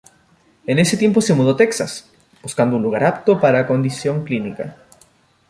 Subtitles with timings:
[0.65, 2.09] En ese tiempo se mudó a Texas,
[2.41, 4.75] buscando un lugar apto para condición clínica.